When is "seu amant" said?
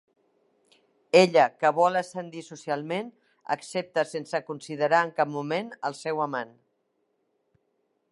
6.01-6.57